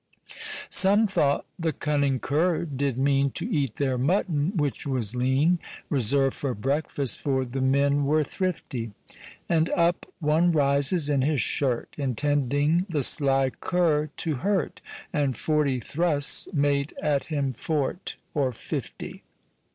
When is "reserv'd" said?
5.91-6.33